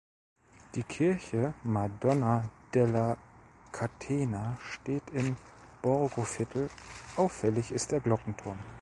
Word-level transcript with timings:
Die 0.73 0.81
Kirche 0.81 1.53
Madonna 1.63 2.49
della 2.73 3.15
Catena 3.71 4.57
steht 4.71 5.03
im 5.11 5.35
Borgo-Viertel, 5.83 6.71
auffällig 7.17 7.69
ist 7.71 7.91
der 7.91 7.99
Glockenturm. 7.99 8.57